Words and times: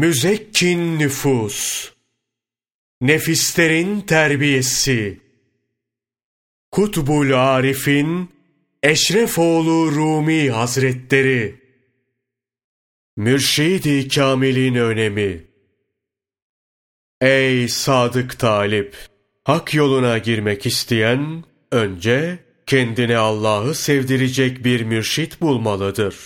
Müzekkin 0.00 0.98
nüfus, 0.98 1.90
nefislerin 3.00 4.00
terbiyesi, 4.00 5.20
Kutbul 6.70 7.32
Arif'in 7.32 8.30
Eşrefoğlu 8.82 9.92
Rumi 9.92 10.50
Hazretleri, 10.50 11.60
Mürşid-i 13.16 14.08
Kamil'in 14.08 14.74
önemi, 14.74 15.44
Ey 17.20 17.68
sadık 17.68 18.38
talip! 18.38 18.96
Hak 19.44 19.74
yoluna 19.74 20.18
girmek 20.18 20.66
isteyen, 20.66 21.44
önce 21.72 22.38
kendine 22.66 23.16
Allah'ı 23.16 23.74
sevdirecek 23.74 24.64
bir 24.64 24.82
mürşit 24.82 25.40
bulmalıdır. 25.40 26.16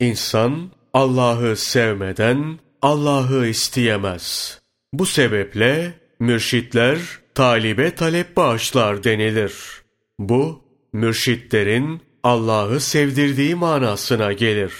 İnsan, 0.00 0.70
Allah'ı 0.92 1.56
sevmeden 1.56 2.58
Allah'ı 2.82 3.46
isteyemez. 3.46 4.58
Bu 4.92 5.06
sebeple 5.06 5.92
mürşitler 6.20 6.98
talibe 7.34 7.94
talep 7.94 8.36
bağışlar 8.36 9.04
denilir. 9.04 9.54
Bu, 10.18 10.62
mürşitlerin 10.92 12.00
Allah'ı 12.22 12.80
sevdirdiği 12.80 13.54
manasına 13.54 14.32
gelir. 14.32 14.72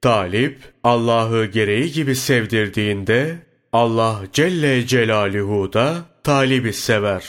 Talip, 0.00 0.58
Allah'ı 0.84 1.46
gereği 1.46 1.92
gibi 1.92 2.16
sevdirdiğinde, 2.16 3.38
Allah 3.72 4.20
Celle 4.32 4.86
Celaluhu 4.86 5.72
da 5.72 5.96
talibi 6.24 6.72
sever. 6.72 7.24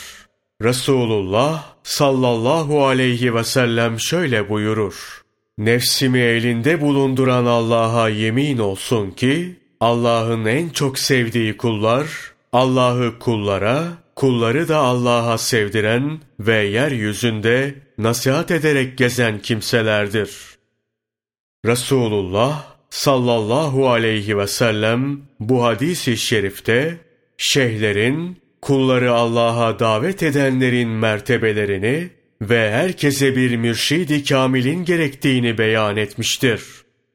Resulullah 0.62 1.74
sallallahu 1.82 2.86
aleyhi 2.86 3.34
ve 3.34 3.44
sellem 3.44 4.00
şöyle 4.00 4.48
buyurur. 4.48 5.22
Nefsimi 5.58 6.18
elinde 6.18 6.80
bulunduran 6.80 7.44
Allah'a 7.44 8.08
yemin 8.08 8.58
olsun 8.58 9.10
ki, 9.10 9.56
Allah'ın 9.84 10.44
en 10.44 10.68
çok 10.68 10.98
sevdiği 10.98 11.56
kullar, 11.56 12.06
Allah'ı 12.52 13.18
kullara, 13.18 13.84
kulları 14.16 14.68
da 14.68 14.78
Allah'a 14.78 15.38
sevdiren 15.38 16.20
ve 16.40 16.56
yeryüzünde 16.56 17.74
nasihat 17.98 18.50
ederek 18.50 18.98
gezen 18.98 19.38
kimselerdir. 19.38 20.30
Resulullah 21.66 22.64
sallallahu 22.90 23.90
aleyhi 23.90 24.38
ve 24.38 24.46
sellem 24.46 25.20
bu 25.40 25.64
hadisi 25.64 26.16
şerifte 26.16 26.96
şeyhlerin, 27.36 28.42
kulları 28.62 29.12
Allah'a 29.12 29.78
davet 29.78 30.22
edenlerin 30.22 30.88
mertebelerini 30.88 32.10
ve 32.42 32.70
herkese 32.70 33.36
bir 33.36 33.56
mürşidi 33.56 34.24
kamilin 34.24 34.84
gerektiğini 34.84 35.58
beyan 35.58 35.96
etmiştir. 35.96 36.62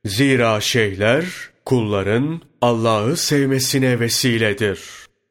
Zira 0.06 0.62
şeyhler, 0.62 1.49
kulların 1.66 2.42
Allah'ı 2.62 3.18
sevmesine 3.18 4.00
vesiledir. 4.00 4.80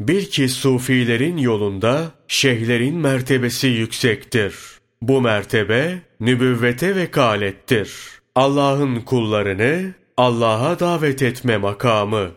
Bil 0.01 0.25
ki 0.25 0.48
sufilerin 0.48 1.37
yolunda 1.37 2.11
şeyhlerin 2.29 2.97
mertebesi 2.97 3.67
yüksektir. 3.67 4.55
Bu 5.03 5.21
mertebe 5.21 5.99
nübüvvete 6.21 6.97
vekalettir. 6.97 7.93
Allah'ın 8.34 9.01
kullarını 9.01 9.95
Allah'a 10.17 10.81
davet 10.81 11.23
etme 11.23 11.56
makamı. 11.56 12.31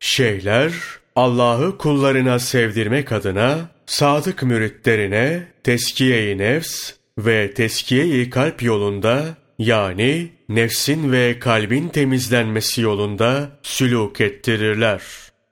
Şeyhler 0.00 0.72
Allah'ı 1.16 1.78
kullarına 1.78 2.38
sevdirmek 2.38 3.12
adına 3.12 3.68
sadık 3.86 4.42
müritlerine 4.42 5.48
teskiye-i 5.64 6.38
nefs 6.38 6.92
ve 7.18 7.54
teskiye-i 7.54 8.30
kalp 8.30 8.62
yolunda 8.62 9.36
yani 9.58 10.28
nefsin 10.48 11.12
ve 11.12 11.38
kalbin 11.38 11.88
temizlenmesi 11.88 12.80
yolunda 12.80 13.50
sülûk 13.62 14.22
ettirirler. 14.22 15.02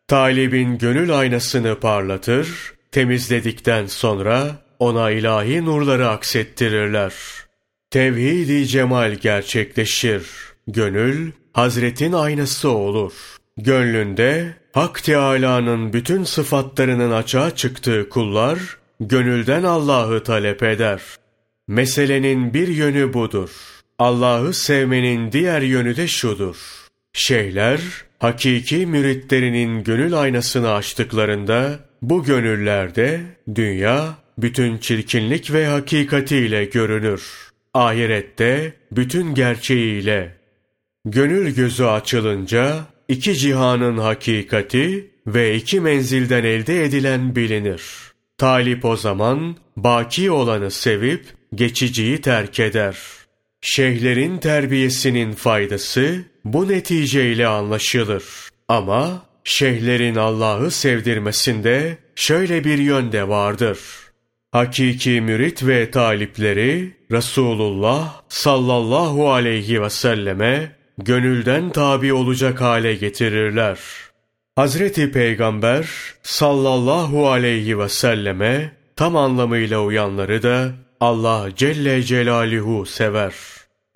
Talibin 0.09 0.79
gönül 0.79 1.19
aynasını 1.19 1.81
parlatır, 1.81 2.49
temizledikten 2.93 3.87
sonra 3.87 4.63
ona 4.79 5.11
ilahi 5.11 5.65
nurları 5.65 6.09
aksettirirler. 6.09 7.13
Tevhid-i 7.91 8.67
cemal 8.67 9.15
gerçekleşir. 9.15 10.23
Gönül, 10.67 11.33
Hazretin 11.53 12.13
aynası 12.13 12.71
olur. 12.71 13.13
Gönlünde 13.57 14.55
Hak 14.73 15.03
Teâlâ'nın 15.03 15.93
bütün 15.93 16.25
sıfatlarının 16.25 17.11
açığa 17.11 17.57
çıktığı 17.57 18.09
kullar, 18.09 18.59
gönülden 19.01 19.63
Allah'ı 19.63 20.23
talep 20.23 20.63
eder. 20.63 21.03
Meselenin 21.69 22.55
bir 22.55 22.69
yönü 22.69 23.13
budur. 23.13 23.51
Allah'ı 23.99 24.55
sevmenin 24.55 25.33
diğer 25.33 25.63
yönü 25.63 25.97
de 25.97 26.09
şudur. 26.09 26.57
Şeyhler, 27.13 27.81
hakiki 28.19 28.87
müritlerinin 28.87 29.85
gönül 29.85 30.15
aynasını 30.15 30.73
açtıklarında, 30.73 31.79
bu 32.03 32.25
gönüllerde 32.25 33.21
dünya, 33.55 34.15
bütün 34.39 34.79
çirkinlik 34.79 35.53
ve 35.53 35.67
hakikatiyle 35.67 36.65
görünür. 36.65 37.53
Ahirette, 37.75 38.75
bütün 38.93 39.35
gerçeğiyle. 39.35 40.37
Gönül 41.05 41.55
gözü 41.55 41.85
açılınca, 41.85 42.81
iki 43.09 43.37
cihanın 43.37 43.99
hakikati 43.99 45.11
ve 45.27 45.55
iki 45.55 45.81
menzilden 45.81 46.45
elde 46.45 46.85
edilen 46.85 47.37
bilinir. 47.37 47.83
Talip 48.39 48.85
o 48.85 48.97
zaman, 48.97 49.57
baki 49.77 50.31
olanı 50.31 50.71
sevip, 50.71 51.25
geçiciyi 51.55 52.21
terk 52.21 52.61
eder. 52.61 52.97
Şeyhlerin 53.65 54.39
terbiyesinin 54.39 55.33
faydası 55.33 56.25
bu 56.45 56.69
neticeyle 56.69 57.47
anlaşılır. 57.47 58.25
Ama 58.69 59.27
şeyhlerin 59.45 60.15
Allah'ı 60.15 60.71
sevdirmesinde 60.71 61.99
şöyle 62.17 62.65
bir 62.65 62.79
yönde 62.79 63.29
vardır. 63.29 63.79
Hakiki 64.53 65.21
mürit 65.21 65.67
ve 65.67 65.91
talipleri 65.91 66.97
Resulullah 67.11 68.23
sallallahu 68.29 69.33
aleyhi 69.33 69.83
ve 69.83 69.91
selleme 69.91 70.77
gönülden 70.99 71.71
tabi 71.71 72.13
olacak 72.13 72.61
hale 72.61 72.95
getirirler. 72.95 73.79
Hazreti 74.57 75.13
Peygamber 75.13 75.89
sallallahu 76.23 77.29
aleyhi 77.29 77.79
ve 77.79 77.89
selleme 77.89 78.73
tam 78.97 79.17
anlamıyla 79.17 79.81
uyanları 79.81 80.43
da 80.43 80.73
Allah 81.03 81.49
Celle 81.57 82.03
Celaluhu 82.03 82.87
sever. 82.87 83.35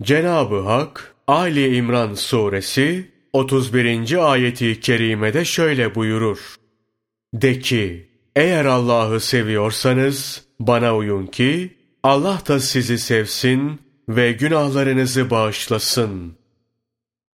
Cenab-ı 0.01 0.59
Hak 0.59 1.15
Ali 1.27 1.75
İmran 1.75 2.13
suresi 2.13 3.11
31. 3.33 4.31
ayeti 4.31 4.79
kerimede 4.79 5.45
şöyle 5.45 5.95
buyurur. 5.95 6.55
De 7.33 7.59
ki, 7.59 8.09
eğer 8.35 8.65
Allah'ı 8.65 9.19
seviyorsanız 9.19 10.45
bana 10.59 10.95
uyun 10.95 11.25
ki 11.25 11.77
Allah 12.03 12.41
da 12.47 12.59
sizi 12.59 12.97
sevsin 12.97 13.79
ve 14.09 14.31
günahlarınızı 14.31 15.29
bağışlasın. 15.29 16.37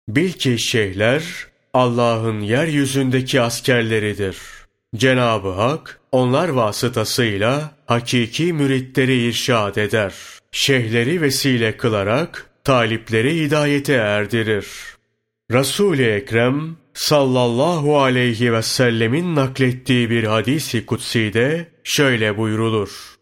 Bil 0.08 0.32
ki 0.32 0.58
şeyhler 0.58 1.22
Allah'ın 1.75 2.41
yeryüzündeki 2.41 3.41
askerleridir. 3.41 4.59
Cenab-ı 4.97 5.49
Hak 5.49 6.01
onlar 6.12 6.49
vasıtasıyla 6.49 7.71
hakiki 7.87 8.53
müritleri 8.53 9.28
irşad 9.28 9.77
eder. 9.77 10.15
Şeyhleri 10.53 11.23
vesile 11.23 11.77
kılarak 11.77 12.51
talipleri 12.65 13.41
hidayete 13.41 13.93
erdirir. 13.93 14.67
Resul-i 15.53 16.05
Ekrem 16.05 16.77
sallallahu 16.95 18.00
aleyhi 18.00 18.53
ve 18.53 18.62
sellemin 18.62 19.37
naklettiği 19.37 20.11
bir 20.11 20.25
hadisi 20.25 20.87
kutsi'de 20.87 21.67
şöyle 21.84 22.37
buyrulur. 22.37 23.15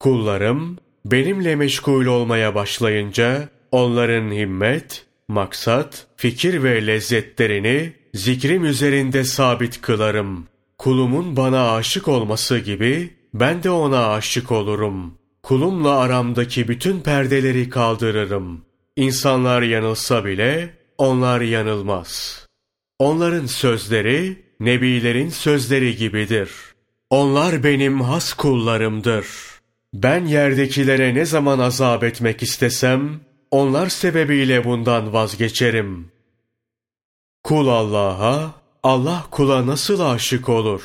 Kullarım 0.00 0.78
benimle 1.04 1.56
meşgul 1.56 2.06
olmaya 2.06 2.54
başlayınca 2.54 3.48
onların 3.70 4.30
himmet, 4.32 5.06
maksat, 5.28 6.06
fikir 6.16 6.62
ve 6.62 6.86
lezzetlerini 6.86 7.92
zikrim 8.14 8.64
üzerinde 8.64 9.24
sabit 9.24 9.80
kılarım. 9.80 10.53
Kulumun 10.78 11.36
bana 11.36 11.72
aşık 11.74 12.08
olması 12.08 12.58
gibi 12.58 13.10
ben 13.34 13.62
de 13.62 13.70
ona 13.70 14.08
aşık 14.08 14.52
olurum. 14.52 15.18
Kulumla 15.42 15.98
aramdaki 15.98 16.68
bütün 16.68 17.00
perdeleri 17.00 17.68
kaldırırım. 17.68 18.64
İnsanlar 18.96 19.62
yanılsa 19.62 20.24
bile 20.24 20.74
onlar 20.98 21.40
yanılmaz. 21.40 22.46
Onların 22.98 23.46
sözleri 23.46 24.44
nebilerin 24.60 25.28
sözleri 25.28 25.96
gibidir. 25.96 26.50
Onlar 27.10 27.64
benim 27.64 28.00
has 28.00 28.32
kullarımdır. 28.32 29.26
Ben 29.94 30.26
yerdekilere 30.26 31.14
ne 31.14 31.24
zaman 31.24 31.58
azap 31.58 32.04
etmek 32.04 32.42
istesem 32.42 33.20
onlar 33.50 33.88
sebebiyle 33.88 34.64
bundan 34.64 35.12
vazgeçerim. 35.12 36.12
Kul 37.44 37.68
Allah'a, 37.68 38.63
Allah 38.84 39.24
kula 39.30 39.66
nasıl 39.66 40.00
aşık 40.00 40.48
olur? 40.48 40.82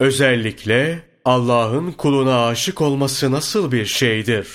Özellikle 0.00 1.02
Allah'ın 1.24 1.92
kuluna 1.92 2.46
aşık 2.46 2.80
olması 2.80 3.32
nasıl 3.32 3.72
bir 3.72 3.86
şeydir? 3.86 4.48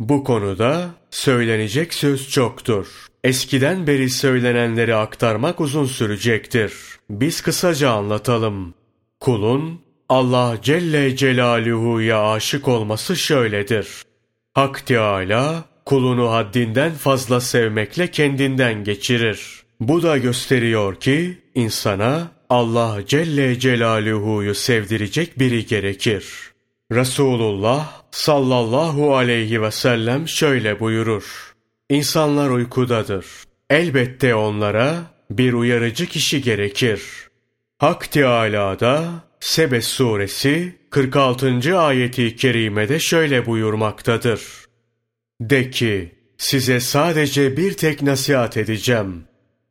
Bu 0.00 0.24
konuda 0.24 0.90
söylenecek 1.10 1.94
söz 1.94 2.30
çoktur. 2.30 2.86
Eskiden 3.24 3.86
beri 3.86 4.10
söylenenleri 4.10 4.94
aktarmak 4.94 5.60
uzun 5.60 5.84
sürecektir. 5.84 6.72
Biz 7.10 7.40
kısaca 7.40 7.90
anlatalım. 7.90 8.74
Kulun 9.20 9.80
Allah 10.08 10.56
Celle 10.62 11.16
Celaluhu'ya 11.16 12.30
aşık 12.30 12.68
olması 12.68 13.16
şöyledir. 13.16 13.88
Hak 14.54 14.86
Teâlâ 14.86 15.64
kulunu 15.84 16.30
haddinden 16.30 16.92
fazla 16.92 17.40
sevmekle 17.40 18.10
kendinden 18.10 18.84
geçirir. 18.84 19.62
Bu 19.80 20.02
da 20.02 20.18
gösteriyor 20.18 20.94
ki 20.94 21.38
insana 21.54 22.37
Allah 22.50 23.00
Celle 23.06 23.58
Celaluhu'yu 23.58 24.54
sevdirecek 24.54 25.38
biri 25.38 25.66
gerekir. 25.66 26.24
Resulullah 26.92 28.02
sallallahu 28.10 29.16
aleyhi 29.16 29.62
ve 29.62 29.70
sellem 29.70 30.28
şöyle 30.28 30.80
buyurur. 30.80 31.54
İnsanlar 31.90 32.50
uykudadır. 32.50 33.26
Elbette 33.70 34.34
onlara 34.34 34.96
bir 35.30 35.52
uyarıcı 35.52 36.06
kişi 36.06 36.42
gerekir. 36.42 37.02
Hak 37.78 38.12
Teâlâ'da 38.12 39.04
Sebe 39.40 39.82
suresi 39.82 40.76
46. 40.90 41.78
ayeti 41.78 42.36
kerimede 42.36 42.98
şöyle 42.98 43.46
buyurmaktadır. 43.46 44.40
De 45.40 45.70
ki, 45.70 46.14
size 46.38 46.80
sadece 46.80 47.56
bir 47.56 47.72
tek 47.72 48.02
nasihat 48.02 48.56
edeceğim. 48.56 49.24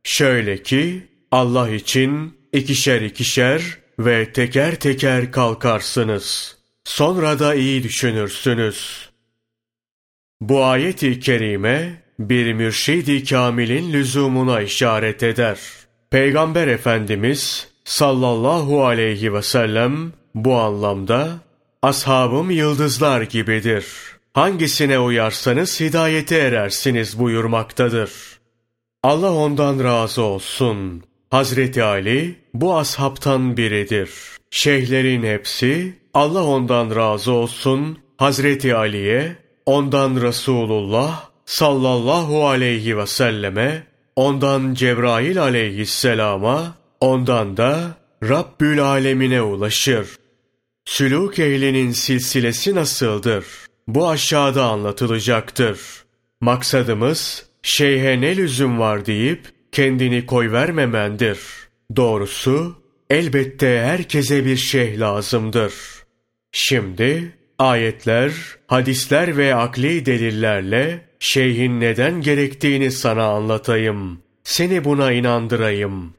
Şöyle 0.04 0.64
ki, 0.64 1.08
Allah 1.32 1.70
için 1.70 2.38
ikişer 2.54 3.02
ikişer 3.02 3.78
ve 4.00 4.34
teker 4.34 4.76
teker 4.76 5.32
kalkarsınız. 5.32 6.58
Sonra 6.84 7.40
da 7.40 7.56
iyi 7.56 7.84
düşünürsünüz. 7.84 9.10
Bu 10.42 10.64
ayeti 10.64 11.20
kerime 11.20 12.02
bir 12.20 12.54
mürşidi 12.54 13.24
kamilin 13.24 13.94
lüzumuna 13.94 14.62
işaret 14.62 15.24
eder. 15.24 15.60
Peygamber 16.10 16.68
Efendimiz 16.68 17.68
sallallahu 17.86 18.86
aleyhi 18.86 19.34
ve 19.34 19.42
sellem 19.42 20.14
bu 20.36 20.56
anlamda 20.56 21.30
ashabım 21.82 22.52
yıldızlar 22.52 23.22
gibidir. 23.22 23.86
Hangisine 24.34 25.00
uyarsanız 25.00 25.80
hidayete 25.80 26.38
erersiniz 26.38 27.20
buyurmaktadır. 27.20 28.12
Allah 29.04 29.34
ondan 29.34 29.84
razı 29.84 30.22
olsun. 30.22 31.04
Hazreti 31.32 31.84
Ali 31.84 32.36
bu 32.54 32.78
ashabtan 32.78 33.58
biridir. 33.58 34.10
Şeyhlerin 34.52 35.24
hepsi 35.24 35.94
Allah 36.14 36.44
ondan 36.44 36.96
razı 36.96 37.32
olsun 37.32 37.98
Hazreti 38.18 38.76
Ali'ye, 38.76 39.36
ondan 39.66 40.22
Resulullah 40.22 41.30
sallallahu 41.46 42.48
aleyhi 42.48 42.98
ve 42.98 43.08
selleme, 43.08 43.84
ondan 44.16 44.74
Cebrail 44.74 45.42
aleyhisselama, 45.42 46.76
ondan 47.00 47.58
da 47.58 47.98
Rabbül 48.24 48.84
alemine 48.84 49.42
ulaşır. 49.42 50.08
Sülûk 50.86 51.42
ehlinin 51.42 51.92
silsilesi 51.92 52.76
nasıldır? 52.76 53.46
Bu 53.88 54.10
aşağıda 54.10 54.64
anlatılacaktır. 54.66 55.80
Maksadımız, 56.42 57.46
şeyhe 57.62 58.22
ne 58.22 58.38
lüzum 58.38 58.80
var 58.80 59.06
deyip 59.06 59.57
kendini 59.78 60.26
koy 60.26 60.52
vermemendir. 60.52 61.40
Doğrusu, 61.96 62.76
elbette 63.10 63.82
herkese 63.86 64.46
bir 64.46 64.56
şeyh 64.56 65.00
lazımdır. 65.00 65.74
Şimdi, 66.52 67.34
ayetler, 67.60 68.32
hadisler 68.68 69.38
ve 69.38 69.56
akli 69.56 70.06
delillerle 70.06 71.06
şeyhin 71.20 71.80
neden 71.80 72.22
gerektiğini 72.22 72.92
sana 72.92 73.26
anlatayım. 73.26 74.20
Seni 74.44 74.84
buna 74.84 75.12
inandırayım. 75.12 76.14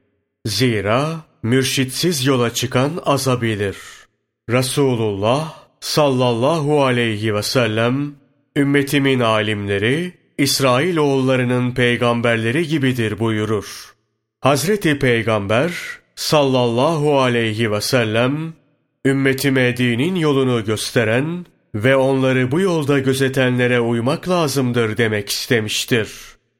Zira 0.46 1.20
mürşitsiz 1.42 2.26
yola 2.26 2.54
çıkan 2.54 3.02
azabilir. 3.06 3.76
Resulullah 4.50 5.54
sallallahu 5.80 6.84
aleyhi 6.84 7.34
ve 7.34 7.42
sellem 7.42 8.14
ümmetimin 8.56 9.20
alimleri 9.20 10.12
İsrail 10.38 10.96
oğullarının 10.96 11.74
peygamberleri 11.74 12.68
gibidir 12.68 13.18
buyurur. 13.18 13.94
Hazreti 14.40 14.98
Peygamber 14.98 15.72
sallallahu 16.14 17.20
aleyhi 17.20 17.72
ve 17.72 17.80
sellem 17.80 18.52
ümmetime 19.04 19.76
dinin 19.76 20.14
yolunu 20.14 20.64
gösteren 20.64 21.46
ve 21.74 21.96
onları 21.96 22.50
bu 22.50 22.60
yolda 22.60 22.98
gözetenlere 22.98 23.80
uymak 23.80 24.28
lazımdır 24.28 24.96
demek 24.96 25.28
istemiştir. 25.28 26.10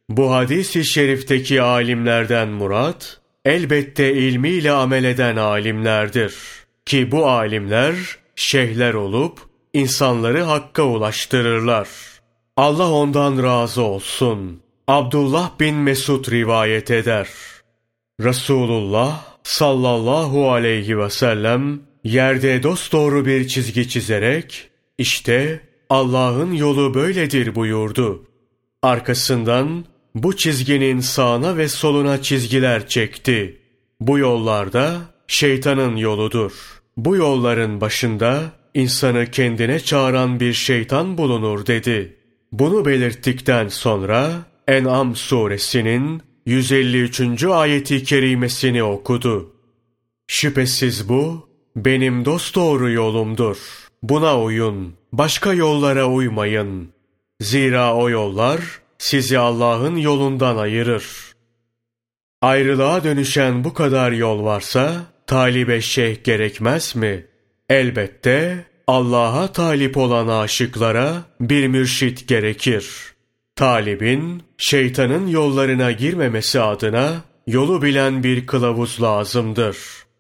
Bu 0.09 0.33
hadis-i 0.33 0.85
şerifteki 0.85 1.63
alimlerden 1.63 2.49
murat, 2.49 3.21
elbette 3.45 4.15
ilmiyle 4.15 4.71
amel 4.73 5.05
eden 5.05 5.37
alimlerdir. 5.37 6.35
Ki 6.87 7.11
bu 7.11 7.27
alimler 7.29 7.95
şeyhler 8.37 8.95
olup 8.95 9.39
insanları 9.73 10.43
hakka 10.43 10.83
ulaştırırlar. 10.83 11.89
Allah 12.59 12.91
ondan 12.93 13.43
razı 13.43 13.83
olsun. 13.83 14.61
Abdullah 14.89 15.61
bin 15.61 15.77
Mesud 15.77 16.31
rivayet 16.31 16.91
eder. 16.91 17.29
Resulullah 18.21 19.25
sallallahu 19.43 20.51
aleyhi 20.53 20.99
ve 20.99 21.11
sellem 21.11 21.81
yerde 22.05 22.63
dosdoğru 22.63 23.27
bir 23.27 23.49
çizgi 23.49 23.89
çizerek 23.89 24.69
işte 24.99 25.61
Allah'ın 25.91 26.53
yolu 26.53 26.95
böyledir 26.95 27.55
buyurdu. 27.55 28.27
Arkasından 28.83 29.85
bu 30.15 30.37
çizginin 30.37 31.01
sağına 31.01 31.57
ve 31.57 31.69
soluna 31.69 32.23
çizgiler 32.23 32.89
çekti. 32.89 33.61
Bu 34.01 34.19
yollarda 34.19 35.01
şeytanın 35.27 35.97
yoludur. 35.97 36.53
Bu 36.97 37.17
yolların 37.17 37.81
başında 37.81 38.43
insanı 38.75 39.31
kendine 39.31 39.81
çağıran 39.81 40.41
bir 40.41 40.53
şeytan 40.53 41.19
bulunur 41.19 41.67
dedi. 41.67 42.18
Bunu 42.53 42.85
belirttikten 42.85 43.69
sonra 43.69 44.33
En'am 44.69 45.17
suresinin 45.17 46.23
153. 46.47 47.45
ayeti 47.45 48.05
kerimesini 48.05 48.83
okudu. 48.83 49.53
Şüphesiz 50.27 51.09
bu 51.09 51.49
benim 51.77 52.25
dosdoğru 52.25 52.91
yolumdur. 52.91 53.57
Buna 54.03 54.43
uyun, 54.43 54.95
başka 55.13 55.53
yollara 55.53 56.07
uymayın. 56.07 56.89
Zira 57.41 57.95
o 57.95 58.11
yollar 58.11 58.61
sizi 58.99 59.39
Allah'ın 59.39 59.97
yolundan 59.97 60.57
ayırır. 60.57 61.07
Ayrılığa 62.43 63.05
dönüşen 63.05 63.65
bu 63.65 63.75
kadar 63.75 64.13
yol 64.13 64.45
varsa 64.45 65.07
talibe 65.27 65.81
şeyh 65.81 66.25
gerekmez 66.25 66.97
mi? 66.97 67.27
Elbette 67.69 68.65
Allah'a 68.89 69.53
talip 69.53 69.97
olan 69.97 70.29
aşıklara 70.29 71.23
bir 71.41 71.69
mürşit 71.69 72.29
gerekir. 72.29 72.87
Talibin 73.57 74.43
şeytanın 74.59 75.27
yollarına 75.27 75.93
girmemesi 75.93 76.61
adına 76.61 77.15
yolu 77.47 77.83
bilen 77.83 78.23
bir 78.23 78.47
kılavuz 78.47 79.03
lazımdır. 79.03 79.77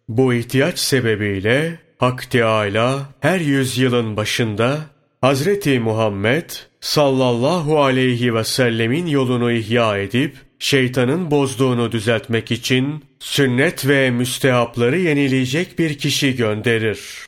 Bu 0.08 0.34
ihtiyaç 0.34 0.78
sebebiyle 0.78 1.78
Hak 1.98 2.30
Teâlâ 2.30 2.98
her 3.20 3.40
yüzyılın 3.40 4.16
başında 4.16 4.78
Hazreti 5.20 5.80
Muhammed 5.80 6.50
sallallahu 6.80 7.82
aleyhi 7.82 8.34
ve 8.34 8.44
sellemin 8.44 9.06
yolunu 9.06 9.52
ihya 9.52 9.98
edip 9.98 10.36
şeytanın 10.58 11.30
bozduğunu 11.30 11.92
düzeltmek 11.92 12.50
için 12.50 13.04
sünnet 13.18 13.86
ve 13.86 14.10
müstehapları 14.10 14.98
yenileyecek 14.98 15.78
bir 15.78 15.98
kişi 15.98 16.36
gönderir. 16.36 17.27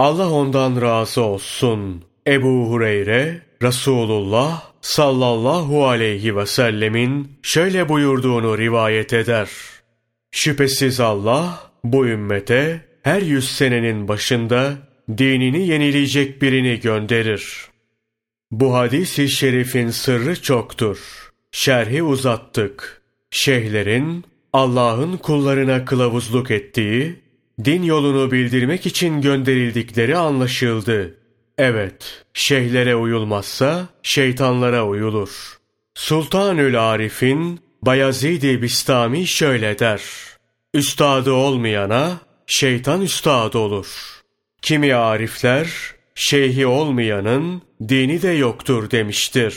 Allah 0.00 0.30
ondan 0.30 0.80
razı 0.80 1.22
olsun. 1.22 2.04
Ebu 2.26 2.70
Hureyre, 2.70 3.42
Resulullah 3.62 4.62
sallallahu 4.80 5.86
aleyhi 5.86 6.36
ve 6.36 6.46
sellemin 6.46 7.38
şöyle 7.42 7.88
buyurduğunu 7.88 8.58
rivayet 8.58 9.12
eder. 9.12 9.48
Şüphesiz 10.30 11.00
Allah 11.00 11.70
bu 11.84 12.06
ümmete 12.06 12.80
her 13.02 13.22
yüz 13.22 13.50
senenin 13.50 14.08
başında 14.08 14.72
dinini 15.18 15.68
yenileyecek 15.68 16.42
birini 16.42 16.80
gönderir. 16.80 17.66
Bu 18.50 18.74
hadis-i 18.74 19.28
şerifin 19.28 19.90
sırrı 19.90 20.42
çoktur. 20.42 20.98
Şerhi 21.52 22.02
uzattık. 22.02 23.02
Şeyhlerin 23.30 24.24
Allah'ın 24.52 25.16
kullarına 25.16 25.84
kılavuzluk 25.84 26.50
ettiği, 26.50 27.16
din 27.64 27.82
yolunu 27.82 28.30
bildirmek 28.32 28.86
için 28.86 29.20
gönderildikleri 29.20 30.16
anlaşıldı. 30.16 31.16
Evet, 31.58 32.24
şeyhlere 32.34 32.96
uyulmazsa 32.96 33.88
şeytanlara 34.02 34.86
uyulur. 34.86 35.58
Sultanül 35.94 36.90
Arif'in 36.90 37.60
Bayezid-i 37.82 38.62
Bistami 38.62 39.26
şöyle 39.26 39.78
der. 39.78 40.02
Üstadı 40.74 41.32
olmayana 41.32 42.20
şeytan 42.46 43.02
üstadı 43.02 43.58
olur. 43.58 43.86
Kimi 44.62 44.94
arifler, 44.94 45.70
şeyhi 46.14 46.66
olmayanın 46.66 47.62
dini 47.88 48.22
de 48.22 48.28
yoktur 48.28 48.90
demiştir. 48.90 49.56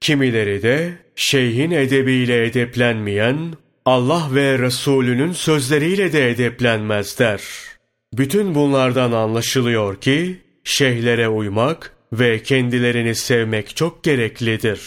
kimileri 0.00 0.62
de 0.62 0.98
şeyhin 1.16 1.70
edebiyle 1.70 2.46
edeplenmeyen, 2.46 3.54
Allah 3.86 4.28
ve 4.34 4.58
Resulünün 4.58 5.32
sözleriyle 5.32 6.12
de 6.12 6.30
edeplenmezler. 6.30 7.42
Bütün 8.14 8.54
bunlardan 8.54 9.12
anlaşılıyor 9.12 10.00
ki, 10.00 10.36
şeyhlere 10.64 11.28
uymak 11.28 11.92
ve 12.12 12.42
kendilerini 12.42 13.14
sevmek 13.14 13.76
çok 13.76 14.04
gereklidir. 14.04 14.80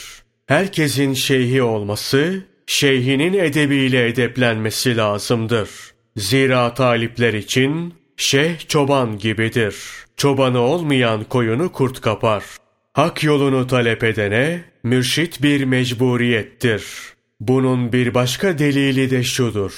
Herkesin 0.45 1.13
şeyhi 1.13 1.61
olması, 1.63 2.43
şeyhinin 2.67 3.33
edebiyle 3.33 4.07
edeplenmesi 4.07 4.97
lazımdır. 4.97 5.69
Zira 6.15 6.73
talipler 6.73 7.33
için 7.33 7.93
şeyh 8.17 8.67
çoban 8.67 9.17
gibidir. 9.17 9.75
Çobanı 10.17 10.59
olmayan 10.59 11.23
koyunu 11.23 11.71
kurt 11.71 12.01
kapar. 12.01 12.43
Hak 12.93 13.23
yolunu 13.23 13.67
talep 13.67 14.03
edene 14.03 14.63
mürşit 14.83 15.43
bir 15.43 15.63
mecburiyettir. 15.63 16.83
Bunun 17.39 17.93
bir 17.93 18.13
başka 18.13 18.59
delili 18.59 19.09
de 19.09 19.23
şudur. 19.23 19.73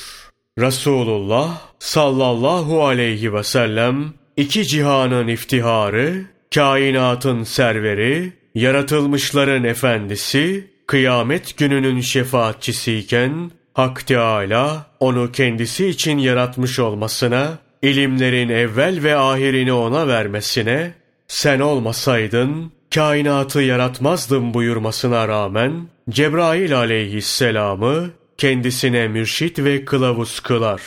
Resulullah 0.60 1.62
sallallahu 1.80 2.86
aleyhi 2.86 3.34
ve 3.34 3.44
sellem 3.44 4.14
iki 4.38 4.68
cihanın 4.68 5.28
iftiharı, 5.28 6.26
kainatın 6.56 7.44
serveri, 7.44 8.34
yaratılmışların 8.56 9.64
efendisi, 9.64 10.68
kıyamet 10.88 11.58
gününün 11.58 12.02
şefaatçisiyken 12.02 13.52
Hak 13.74 14.08
Teâlâ 14.08 14.86
onu 15.00 15.32
kendisi 15.32 15.88
için 15.88 16.18
yaratmış 16.18 16.80
olmasına, 16.80 17.58
ilimlerin 17.82 18.50
evvel 18.50 19.04
ve 19.04 19.16
ahirini 19.16 19.74
ona 19.74 20.08
vermesine, 20.08 20.94
sen 21.28 21.60
olmasaydın 21.60 22.72
kainatı 22.96 23.62
yaratmazdım 23.62 24.54
buyurmasına 24.54 25.28
rağmen 25.28 25.88
Cebrail 26.10 26.78
aleyhisselamı 26.78 28.12
kendisine 28.38 29.08
mürşit 29.08 29.60
ve 29.60 29.86
kılavuz 29.86 30.40
kılar. 30.40 30.82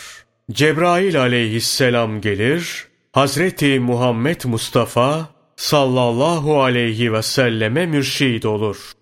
Cebrail 0.52 1.20
aleyhisselam 1.20 2.20
gelir, 2.20 2.86
Hazreti 3.12 3.80
Muhammed 3.80 4.40
Mustafa 4.44 5.28
sallallahu 5.56 6.62
aleyhi 6.62 7.12
ve 7.12 7.22
selleme 7.22 7.86
mürşid 7.86 8.42
olur. 8.42 8.92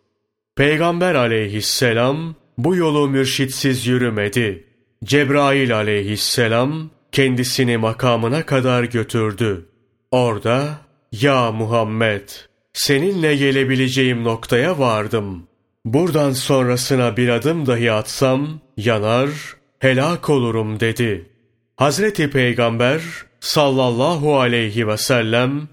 Peygamber 0.56 1.14
aleyhisselam 1.14 2.34
bu 2.58 2.76
yolu 2.76 3.08
mürşitsiz 3.08 3.86
yürümedi. 3.86 4.64
Cebrail 5.04 5.76
aleyhisselam 5.76 6.90
kendisini 7.12 7.76
makamına 7.76 8.46
kadar 8.46 8.84
götürdü. 8.84 9.66
Orada, 10.10 10.78
ya 11.12 11.52
Muhammed, 11.52 12.28
seninle 12.72 13.36
gelebileceğim 13.36 14.24
noktaya 14.24 14.78
vardım. 14.78 15.49
Buradan 15.84 16.32
sonrasına 16.32 17.16
bir 17.16 17.28
adım 17.28 17.66
dahi 17.66 17.92
atsam, 17.92 18.60
yanar, 18.76 19.30
helak 19.78 20.30
olurum 20.30 20.80
dedi. 20.80 21.26
Hazreti 21.76 22.30
Peygamber 22.30 23.02
sallallahu 23.40 24.40
aleyhi 24.40 24.88
ve 24.88 24.96
sellem, 24.96 25.68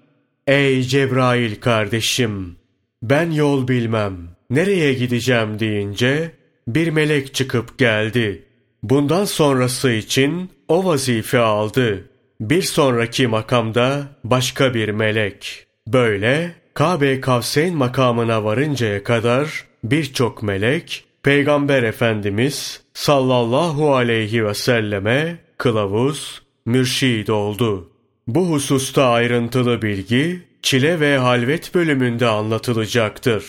Ey 0.47 0.83
Cebrail 0.83 1.55
kardeşim, 1.55 2.55
ben 3.03 3.31
yol 3.31 3.67
bilmem, 3.67 4.17
nereye 4.49 4.93
gideceğim 4.93 5.59
deyince, 5.59 6.31
bir 6.67 6.87
melek 6.87 7.33
çıkıp 7.33 7.77
geldi. 7.77 8.43
Bundan 8.83 9.25
sonrası 9.25 9.91
için 9.91 10.49
o 10.67 10.85
vazife 10.85 11.39
aldı. 11.39 12.09
Bir 12.41 12.61
sonraki 12.61 13.27
makamda 13.27 14.07
başka 14.23 14.73
bir 14.73 14.89
melek. 14.89 15.67
Böyle 15.87 16.51
Kabe 16.73 17.21
Kavseyn 17.21 17.75
makamına 17.75 18.43
varıncaya 18.43 19.03
kadar 19.03 19.66
birçok 19.91 20.43
melek 20.43 21.03
Peygamber 21.23 21.83
Efendimiz 21.83 22.81
sallallahu 22.93 23.95
aleyhi 23.95 24.45
ve 24.45 24.53
selleme 24.53 25.37
kılavuz, 25.57 26.41
mürşid 26.65 27.27
oldu. 27.27 27.91
Bu 28.27 28.49
hususta 28.49 29.09
ayrıntılı 29.09 29.81
bilgi 29.81 30.43
çile 30.61 30.99
ve 30.99 31.17
halvet 31.17 31.75
bölümünde 31.75 32.27
anlatılacaktır. 32.27 33.45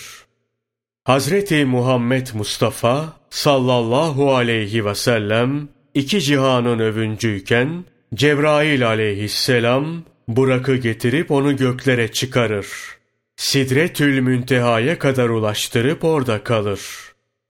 Hazreti 1.05 1.65
Muhammed 1.65 2.27
Mustafa 2.35 3.13
sallallahu 3.31 4.35
aleyhi 4.35 4.85
ve 4.85 4.95
sellem 4.95 5.69
iki 5.95 6.21
cihanın 6.21 6.79
övüncüyken 6.79 7.85
Cebrail 8.15 8.87
aleyhisselam 8.87 10.03
Burak'ı 10.29 10.77
getirip 10.77 11.31
onu 11.31 11.57
göklere 11.57 12.13
çıkarır. 12.13 12.98
Sidretül 13.39 14.21
Münteha'ya 14.21 14.99
kadar 14.99 15.29
ulaştırıp 15.29 16.05
orada 16.05 16.45
kalır. 16.45 16.81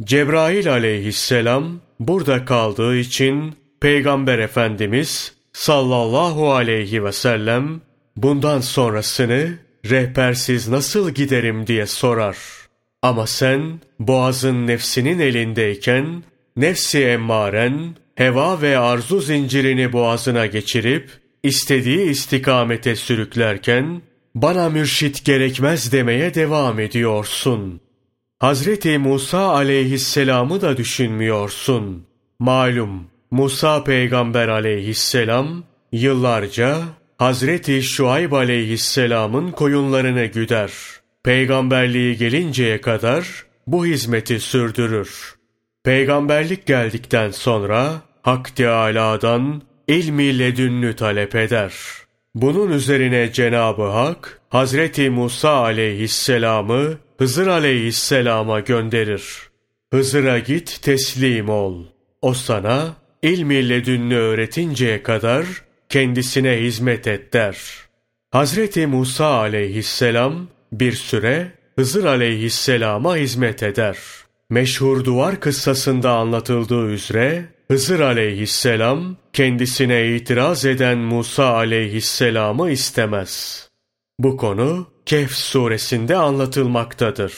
Cebrail 0.04 0.72
aleyhisselam 0.72 1.80
burada 2.00 2.44
kaldığı 2.44 2.96
için 2.96 3.54
Peygamber 3.80 4.38
Efendimiz 4.38 5.32
sallallahu 5.52 6.52
aleyhi 6.52 7.04
ve 7.04 7.12
sellem 7.12 7.80
bundan 8.16 8.60
sonrasını 8.60 9.58
rehbersiz 9.90 10.68
nasıl 10.68 11.10
giderim 11.10 11.66
diye 11.66 11.86
sorar. 11.86 12.36
Ama 13.02 13.26
sen 13.26 13.80
boğazın 13.98 14.66
nefsinin 14.66 15.18
elindeyken 15.18 16.22
nefsi 16.56 17.04
emmaren 17.04 17.96
heva 18.14 18.62
ve 18.62 18.78
arzu 18.78 19.20
zincirini 19.20 19.92
boğazına 19.92 20.46
geçirip 20.46 21.10
istediği 21.42 22.10
istikamete 22.10 22.96
sürüklerken 22.96 24.02
bana 24.34 24.68
mürşit 24.68 25.24
gerekmez 25.24 25.92
demeye 25.92 26.34
devam 26.34 26.80
ediyorsun. 26.80 27.80
Hazreti 28.38 28.98
Musa 28.98 29.48
aleyhisselamı 29.48 30.60
da 30.60 30.76
düşünmüyorsun. 30.76 32.06
Malum 32.38 33.06
Musa 33.30 33.84
peygamber 33.84 34.48
aleyhisselam 34.48 35.64
yıllarca 35.92 36.78
Hazreti 37.18 37.82
Şuayb 37.82 38.32
aleyhisselamın 38.32 39.50
koyunlarını 39.50 40.24
güder. 40.24 40.72
Peygamberliği 41.24 42.16
gelinceye 42.16 42.80
kadar 42.80 43.44
bu 43.66 43.86
hizmeti 43.86 44.40
sürdürür. 44.40 45.34
Peygamberlik 45.84 46.66
geldikten 46.66 47.30
sonra 47.30 48.02
Hak 48.22 48.56
Teâlâ'dan 48.56 49.62
ilmi 49.88 50.38
ledünlü 50.38 50.96
talep 50.96 51.34
eder. 51.34 51.74
Bunun 52.34 52.70
üzerine 52.70 53.32
Cenab-ı 53.32 53.82
Hak, 53.82 54.40
Hazreti 54.48 55.10
Musa 55.10 55.50
aleyhisselamı 55.50 56.98
Hızır 57.18 57.46
aleyhisselama 57.46 58.60
gönderir. 58.60 59.24
Hızır'a 59.92 60.38
git 60.38 60.82
teslim 60.82 61.48
ol. 61.48 61.84
O 62.22 62.34
sana 62.34 62.96
ilmi 63.22 63.68
ledünlü 63.68 64.14
öğretinceye 64.14 65.02
kadar 65.02 65.46
kendisine 65.88 66.56
hizmet 66.56 67.06
et 67.06 67.32
der. 67.32 67.56
Hazreti 68.30 68.86
Musa 68.86 69.26
aleyhisselam 69.26 70.48
bir 70.72 70.92
süre 70.92 71.52
Hızır 71.76 72.04
aleyhisselama 72.04 73.16
hizmet 73.16 73.62
eder. 73.62 73.98
Meşhur 74.50 75.04
duvar 75.04 75.40
kıssasında 75.40 76.10
anlatıldığı 76.10 76.86
üzere 76.86 77.44
Hızır 77.70 78.00
aleyhisselam 78.00 79.16
kendisine 79.32 80.16
itiraz 80.16 80.64
eden 80.64 80.98
Musa 80.98 81.54
aleyhisselamı 81.54 82.70
istemez. 82.70 83.64
Bu 84.18 84.36
konu 84.36 84.86
Kehf 85.06 85.32
suresinde 85.32 86.16
anlatılmaktadır. 86.16 87.32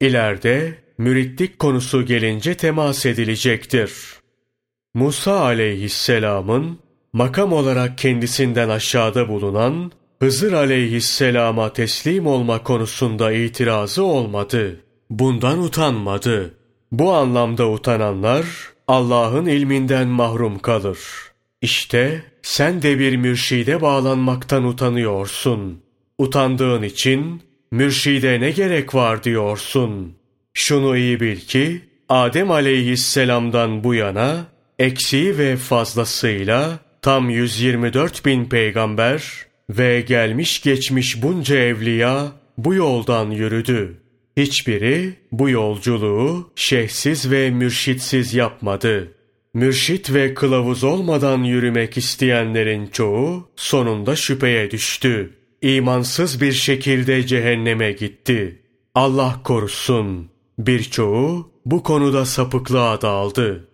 İleride 0.00 0.74
müritlik 0.98 1.58
konusu 1.58 2.06
gelince 2.06 2.54
temas 2.54 3.06
edilecektir. 3.06 3.92
Musa 4.94 5.40
aleyhisselamın 5.40 6.78
makam 7.12 7.52
olarak 7.52 7.98
kendisinden 7.98 8.68
aşağıda 8.68 9.28
bulunan 9.28 9.92
Hızır 10.22 10.52
aleyhisselama 10.52 11.72
teslim 11.72 12.26
olma 12.26 12.62
konusunda 12.62 13.32
itirazı 13.32 14.04
olmadı. 14.04 14.80
Bundan 15.10 15.58
utanmadı. 15.62 16.54
Bu 16.92 17.12
anlamda 17.12 17.70
utananlar 17.70 18.46
Allah'ın 18.88 19.46
ilminden 19.46 20.08
mahrum 20.08 20.58
kalır. 20.58 20.98
İşte 21.62 22.22
sen 22.42 22.82
de 22.82 22.98
bir 22.98 23.16
mürşide 23.16 23.80
bağlanmaktan 23.80 24.64
utanıyorsun. 24.64 25.82
Utandığın 26.18 26.82
için 26.82 27.42
mürşide 27.70 28.40
ne 28.40 28.50
gerek 28.50 28.94
var 28.94 29.24
diyorsun. 29.24 30.16
Şunu 30.54 30.96
iyi 30.96 31.20
bil 31.20 31.36
ki 31.36 31.80
Adem 32.08 32.50
aleyhisselamdan 32.50 33.84
bu 33.84 33.94
yana 33.94 34.46
eksiği 34.78 35.38
ve 35.38 35.56
fazlasıyla 35.56 36.78
tam 37.02 37.30
124 37.30 38.24
bin 38.24 38.44
peygamber 38.44 39.46
ve 39.70 40.00
gelmiş 40.00 40.62
geçmiş 40.62 41.22
bunca 41.22 41.56
evliya 41.56 42.32
bu 42.58 42.74
yoldan 42.74 43.30
yürüdü. 43.30 44.05
Hiçbiri 44.36 45.14
bu 45.32 45.50
yolculuğu 45.50 46.50
şeyhsiz 46.56 47.30
ve 47.30 47.50
mürşitsiz 47.50 48.34
yapmadı. 48.34 49.12
Mürşit 49.54 50.14
ve 50.14 50.34
kılavuz 50.34 50.84
olmadan 50.84 51.44
yürümek 51.44 51.96
isteyenlerin 51.96 52.86
çoğu 52.86 53.48
sonunda 53.56 54.16
şüpheye 54.16 54.70
düştü. 54.70 55.34
İmansız 55.62 56.40
bir 56.40 56.52
şekilde 56.52 57.26
cehenneme 57.26 57.92
gitti. 57.92 58.62
Allah 58.94 59.40
korusun. 59.44 60.30
Birçoğu 60.58 61.50
bu 61.66 61.82
konuda 61.82 62.24
sapıklığa 62.24 63.02
daldı. 63.02 63.68